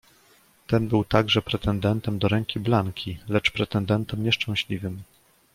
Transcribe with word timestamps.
"Ten 0.67 0.87
był 0.87 1.03
także 1.05 1.41
pretendentem 1.41 2.19
do 2.19 2.27
ręki 2.27 2.59
Blanki, 2.59 3.17
lecz 3.27 3.51
pretendentem 3.51 4.23
nieszczęśliwym." 4.23 5.03